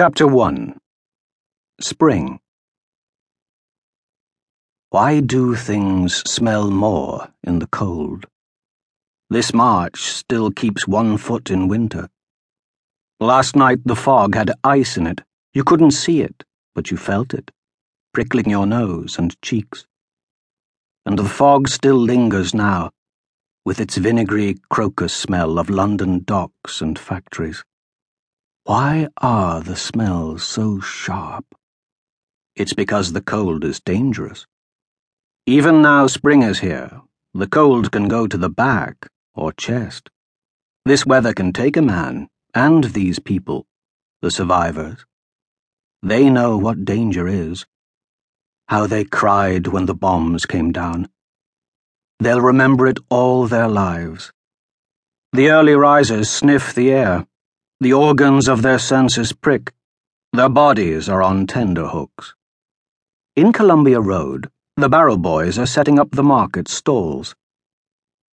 Chapter 0.00 0.26
1 0.26 0.78
Spring 1.78 2.40
Why 4.88 5.20
do 5.20 5.54
things 5.54 6.22
smell 6.26 6.70
more 6.70 7.28
in 7.42 7.58
the 7.58 7.66
cold? 7.66 8.24
This 9.28 9.52
March 9.52 10.00
still 10.00 10.50
keeps 10.52 10.88
one 10.88 11.18
foot 11.18 11.50
in 11.50 11.68
winter. 11.68 12.08
Last 13.20 13.54
night 13.56 13.80
the 13.84 13.94
fog 13.94 14.36
had 14.36 14.54
ice 14.64 14.96
in 14.96 15.06
it. 15.06 15.20
You 15.52 15.64
couldn't 15.64 15.90
see 15.90 16.22
it, 16.22 16.44
but 16.74 16.90
you 16.90 16.96
felt 16.96 17.34
it, 17.34 17.50
prickling 18.14 18.48
your 18.48 18.64
nose 18.64 19.18
and 19.18 19.36
cheeks. 19.42 19.84
And 21.04 21.18
the 21.18 21.28
fog 21.28 21.68
still 21.68 21.98
lingers 21.98 22.54
now, 22.54 22.90
with 23.66 23.78
its 23.78 23.98
vinegary 23.98 24.56
crocus 24.70 25.12
smell 25.12 25.58
of 25.58 25.68
London 25.68 26.22
docks 26.24 26.80
and 26.80 26.98
factories. 26.98 27.62
Why 28.64 29.08
are 29.16 29.62
the 29.62 29.74
smells 29.74 30.44
so 30.44 30.80
sharp? 30.80 31.46
It's 32.54 32.74
because 32.74 33.12
the 33.12 33.22
cold 33.22 33.64
is 33.64 33.80
dangerous. 33.80 34.46
Even 35.46 35.80
now 35.80 36.06
spring 36.06 36.42
is 36.42 36.58
here, 36.58 37.00
the 37.32 37.46
cold 37.46 37.90
can 37.90 38.06
go 38.06 38.26
to 38.26 38.36
the 38.36 38.50
back 38.50 39.08
or 39.34 39.52
chest. 39.52 40.10
This 40.84 41.06
weather 41.06 41.32
can 41.32 41.54
take 41.54 41.78
a 41.78 41.82
man, 41.82 42.28
and 42.54 42.84
these 42.84 43.18
people, 43.18 43.64
the 44.20 44.30
survivors. 44.30 45.06
They 46.02 46.28
know 46.28 46.58
what 46.58 46.84
danger 46.84 47.26
is. 47.26 47.64
How 48.68 48.86
they 48.86 49.04
cried 49.04 49.68
when 49.68 49.86
the 49.86 49.94
bombs 49.94 50.44
came 50.44 50.70
down. 50.70 51.08
They'll 52.18 52.42
remember 52.42 52.86
it 52.86 52.98
all 53.08 53.46
their 53.46 53.68
lives. 53.68 54.32
The 55.32 55.48
early 55.50 55.74
risers 55.74 56.28
sniff 56.28 56.74
the 56.74 56.90
air 56.90 57.26
the 57.82 57.94
organs 57.94 58.46
of 58.46 58.60
their 58.60 58.78
senses 58.78 59.32
prick. 59.32 59.72
Their 60.34 60.50
bodies 60.50 61.08
are 61.08 61.22
on 61.22 61.46
tender 61.46 61.86
hooks. 61.86 62.34
In 63.36 63.54
Columbia 63.54 64.02
Road, 64.02 64.50
the 64.76 64.90
barrel 64.90 65.16
boys 65.16 65.58
are 65.58 65.64
setting 65.64 65.98
up 65.98 66.10
the 66.10 66.22
market 66.22 66.68
stalls. 66.68 67.34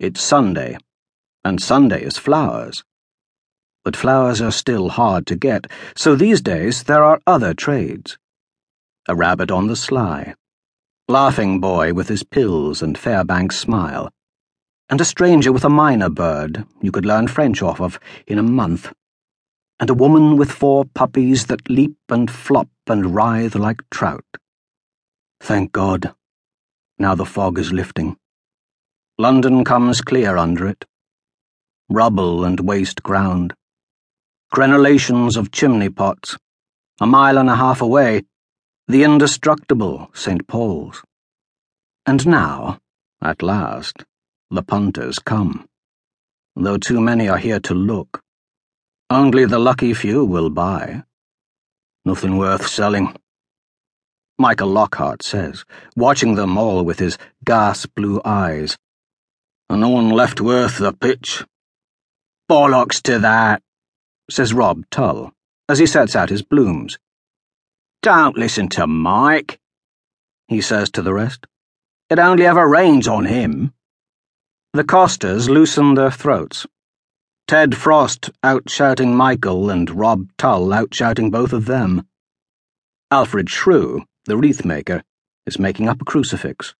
It's 0.00 0.20
Sunday, 0.20 0.76
and 1.44 1.62
Sunday 1.62 2.02
is 2.02 2.18
flowers. 2.18 2.82
But 3.84 3.94
flowers 3.94 4.42
are 4.42 4.50
still 4.50 4.88
hard 4.88 5.24
to 5.28 5.36
get, 5.36 5.68
so 5.94 6.16
these 6.16 6.40
days 6.40 6.82
there 6.82 7.04
are 7.04 7.20
other 7.24 7.54
trades. 7.54 8.18
A 9.08 9.14
rabbit 9.14 9.52
on 9.52 9.68
the 9.68 9.76
sly, 9.76 10.34
laughing 11.06 11.60
boy 11.60 11.94
with 11.94 12.08
his 12.08 12.24
pills 12.24 12.82
and 12.82 12.98
Fairbanks 12.98 13.56
smile, 13.56 14.10
and 14.90 15.00
a 15.00 15.04
stranger 15.04 15.52
with 15.52 15.64
a 15.64 15.68
mynah 15.68 16.12
bird 16.12 16.66
you 16.82 16.90
could 16.90 17.06
learn 17.06 17.28
French 17.28 17.62
off 17.62 17.80
of 17.80 18.00
in 18.26 18.40
a 18.40 18.42
month 18.42 18.92
and 19.80 19.90
a 19.90 19.94
woman 19.94 20.36
with 20.36 20.50
four 20.50 20.84
puppies 20.84 21.46
that 21.46 21.70
leap 21.70 21.96
and 22.08 22.30
flop 22.30 22.68
and 22.86 23.14
writhe 23.14 23.54
like 23.54 23.82
trout. 23.90 24.24
Thank 25.40 25.72
God. 25.72 26.14
Now 26.98 27.14
the 27.14 27.24
fog 27.24 27.58
is 27.58 27.72
lifting. 27.72 28.16
London 29.18 29.64
comes 29.64 30.00
clear 30.00 30.36
under 30.36 30.66
it. 30.66 30.84
Rubble 31.88 32.44
and 32.44 32.60
waste 32.60 33.02
ground. 33.02 33.54
Crenellations 34.52 35.36
of 35.36 35.52
chimney 35.52 35.90
pots. 35.90 36.36
A 37.00 37.06
mile 37.06 37.38
and 37.38 37.48
a 37.48 37.56
half 37.56 37.80
away, 37.80 38.22
the 38.88 39.04
indestructible 39.04 40.10
St. 40.14 40.46
Paul's. 40.48 41.02
And 42.06 42.26
now, 42.26 42.78
at 43.22 43.42
last, 43.42 44.04
the 44.50 44.62
punters 44.62 45.18
come. 45.18 45.68
Though 46.56 46.78
too 46.78 47.00
many 47.00 47.28
are 47.28 47.38
here 47.38 47.60
to 47.60 47.74
look. 47.74 48.22
Only 49.10 49.46
the 49.46 49.58
lucky 49.58 49.94
few 49.94 50.22
will 50.22 50.50
buy. 50.50 51.02
Nothing 52.04 52.36
worth 52.36 52.66
selling. 52.66 53.16
Michael 54.38 54.68
Lockhart 54.68 55.22
says, 55.22 55.64
watching 55.96 56.34
them 56.34 56.58
all 56.58 56.84
with 56.84 56.98
his 56.98 57.16
gas 57.42 57.86
blue 57.86 58.20
eyes. 58.22 58.76
And 59.70 59.80
no 59.80 59.88
one 59.88 60.10
left 60.10 60.42
worth 60.42 60.76
the 60.76 60.92
pitch. 60.92 61.42
Bollocks 62.50 63.00
to 63.04 63.18
that, 63.20 63.62
says 64.28 64.52
Rob 64.52 64.84
Tull, 64.90 65.32
as 65.70 65.78
he 65.78 65.86
sets 65.86 66.14
out 66.14 66.28
his 66.28 66.42
blooms. 66.42 66.98
Don't 68.02 68.36
listen 68.36 68.68
to 68.70 68.86
Mike, 68.86 69.58
he 70.48 70.60
says 70.60 70.90
to 70.90 71.00
the 71.00 71.14
rest. 71.14 71.46
It 72.10 72.18
only 72.18 72.44
ever 72.44 72.68
rains 72.68 73.08
on 73.08 73.24
him. 73.24 73.72
The 74.74 74.84
costers 74.84 75.48
loosen 75.48 75.94
their 75.94 76.10
throats 76.10 76.66
Ted 77.48 77.74
Frost 77.74 78.28
outshouting 78.44 79.14
Michael 79.14 79.70
and 79.70 79.88
Rob 79.88 80.28
Tull 80.36 80.66
outshouting 80.68 81.30
both 81.30 81.54
of 81.54 81.64
them. 81.64 82.06
Alfred 83.10 83.48
Shrew, 83.48 84.04
the 84.26 84.36
wreath 84.36 84.66
maker, 84.66 85.02
is 85.46 85.58
making 85.58 85.88
up 85.88 86.02
a 86.02 86.04
crucifix. 86.04 86.74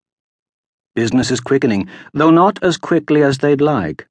Business 0.95 1.31
is 1.31 1.41
quickening, 1.41 1.89
though 2.13 2.31
not 2.31 2.63
as 2.63 2.77
quickly 2.77 3.23
as 3.23 3.39
they'd 3.39 3.63
like. 3.63 4.07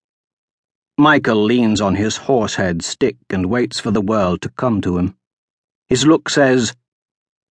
Michael 0.98 1.44
leans 1.44 1.80
on 1.80 1.94
his 1.94 2.18
horsehead 2.18 2.82
stick 2.82 3.18
and 3.30 3.52
waits 3.52 3.80
for 3.80 3.92
the 3.92 4.02
world 4.02 4.42
to 4.42 4.50
come 4.50 4.82
to 4.82 4.98
him. 4.98 5.16
His 5.90 6.08
look 6.08 6.28
says, 6.28 6.76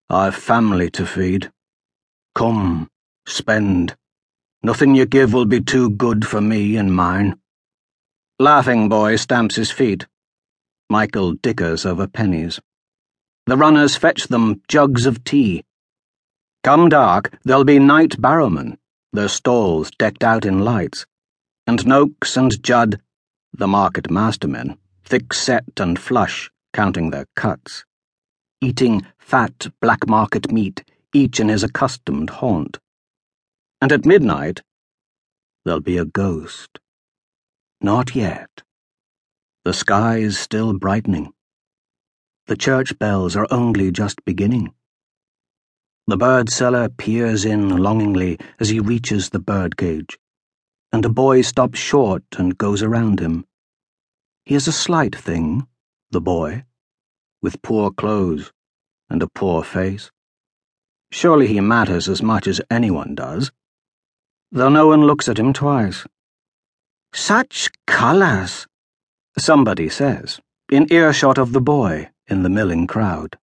I've 0.10 0.36
family 0.36 0.90
to 0.90 1.06
feed. 1.06 1.52
Come, 2.34 2.90
spend. 3.28 3.96
Nothing 4.64 4.96
you 4.96 5.06
give 5.06 5.32
will 5.32 5.46
be 5.46 5.62
too 5.62 5.92
good 5.92 6.26
for 6.26 6.42
me 6.42 6.76
and 6.76 6.92
mine. 6.92 7.40
Laughing 8.40 8.90
Boy 8.90 9.16
stamps 9.16 9.56
his 9.56 9.72
feet. 9.72 10.07
Michael 10.90 11.35
dickers 11.35 11.85
over 11.85 12.06
pennies. 12.06 12.59
The 13.46 13.56
runners 13.56 13.96
fetch 13.96 14.28
them 14.28 14.62
jugs 14.68 15.06
of 15.06 15.23
tea. 15.23 15.63
Come 16.62 16.90
dark, 16.90 17.31
there'll 17.45 17.63
be 17.63 17.79
night 17.79 18.19
barrowmen, 18.19 18.78
their 19.13 19.29
stalls 19.29 19.90
decked 19.97 20.22
out 20.22 20.44
in 20.44 20.59
lights, 20.59 21.06
and 21.66 21.88
Noakes 21.88 22.35
and 22.35 22.62
Judd, 22.62 23.00
the 23.53 23.69
market 23.69 24.09
mastermen, 24.09 24.79
thick 25.06 25.34
set 25.34 25.79
and 25.79 25.97
flush, 25.97 26.51
counting 26.74 27.12
their 27.12 27.28
cuts, 27.38 27.85
eating 28.59 29.07
fat 29.18 29.68
black 29.81 30.09
market 30.09 30.51
meat, 30.51 30.84
each 31.13 31.40
in 31.40 31.47
his 31.47 31.63
accustomed 31.63 32.29
haunt. 32.31 32.79
And 33.79 33.94
at 33.94 34.06
midnight, 34.06 34.62
there'll 35.63 35.79
be 35.79 35.97
a 35.97 36.03
ghost. 36.03 36.79
Not 37.81 38.16
yet. 38.16 38.63
The 39.63 39.74
sky 39.74 40.18
is 40.18 40.38
still 40.38 40.78
brightening. 40.78 41.34
The 42.47 42.56
church 42.56 42.97
bells 43.00 43.36
are 43.36 43.47
only 43.50 43.91
just 43.91 44.24
beginning. 44.25 44.74
The 46.08 46.18
bird 46.18 46.50
seller 46.50 46.88
peers 46.90 47.46
in 47.46 47.78
longingly 47.78 48.38
as 48.59 48.69
he 48.69 48.80
reaches 48.80 49.30
the 49.30 49.40
bird 49.40 49.75
cage, 49.75 50.19
and 50.91 51.03
a 51.03 51.09
boy 51.09 51.41
stops 51.41 51.80
short 51.80 52.24
and 52.38 52.58
goes 52.58 52.84
around 52.84 53.19
him. 53.19 53.46
He 54.46 54.53
is 54.53 54.68
a 54.68 54.72
slight 54.72 55.16
thing, 55.16 55.68
the 56.12 56.22
boy, 56.22 56.66
with 57.42 57.63
poor 57.63 57.90
clothes 57.92 58.53
and 59.09 59.24
a 59.24 59.28
poor 59.28 59.63
face. 59.63 60.12
Surely 61.12 61.47
he 61.47 61.59
matters 61.59 62.07
as 62.07 62.22
much 62.22 62.46
as 62.46 62.62
anyone 62.69 63.16
does, 63.16 63.52
though 64.52 64.69
no 64.69 64.88
one 64.88 65.06
looks 65.06 65.28
at 65.28 65.40
him 65.40 65.53
twice. 65.53 66.06
Such 67.18 67.70
colours, 67.88 68.68
somebody 69.38 69.88
says, 69.88 70.42
in 70.70 70.92
earshot 70.92 71.38
of 71.38 71.53
the 71.53 71.62
boy 71.62 72.09
in 72.28 72.44
the 72.44 72.50
milling 72.50 72.88
crowd. 72.88 73.38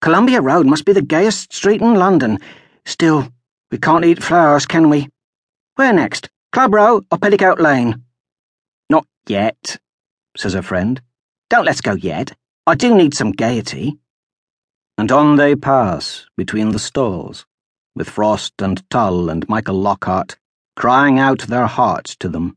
Columbia 0.00 0.40
Road 0.40 0.66
must 0.66 0.86
be 0.86 0.94
the 0.94 1.02
gayest 1.02 1.52
street 1.52 1.82
in 1.82 1.94
London. 1.94 2.38
Still, 2.86 3.28
we 3.70 3.76
can't 3.76 4.06
eat 4.06 4.22
flowers, 4.22 4.64
can 4.64 4.88
we? 4.88 5.10
Where 5.74 5.92
next? 5.92 6.30
Club 6.52 6.72
Row 6.72 7.02
or 7.12 7.18
Petticoat 7.18 7.60
Lane? 7.60 8.02
Not 8.88 9.06
yet, 9.28 9.78
says 10.34 10.54
a 10.54 10.62
friend. 10.62 11.02
Don't 11.50 11.66
let's 11.66 11.82
go 11.82 11.92
yet. 11.92 12.34
I 12.66 12.76
do 12.76 12.96
need 12.96 13.12
some 13.12 13.32
gaiety. 13.32 13.98
And 14.96 15.12
on 15.12 15.36
they 15.36 15.54
pass 15.54 16.26
between 16.34 16.70
the 16.70 16.78
stalls, 16.78 17.44
with 17.94 18.08
Frost 18.08 18.54
and 18.62 18.82
Tull 18.88 19.28
and 19.28 19.46
Michael 19.50 19.78
Lockhart 19.78 20.38
crying 20.76 21.18
out 21.18 21.40
their 21.40 21.66
hearts 21.66 22.16
to 22.16 22.28
them. 22.30 22.56